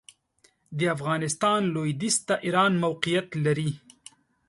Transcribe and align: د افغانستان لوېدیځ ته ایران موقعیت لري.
د 0.77 0.79
افغانستان 0.95 1.61
لوېدیځ 1.73 2.15
ته 2.27 2.35
ایران 2.45 2.71
موقعیت 2.85 3.27
لري. 3.45 3.71